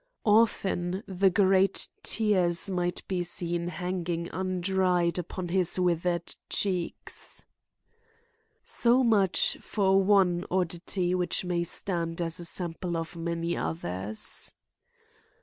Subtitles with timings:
[0.25, 7.45] Often the great tears might be seen hanging undried upon his withered cheeks.
[8.65, 14.55] So much for one oddity which may stand as a sample of many others.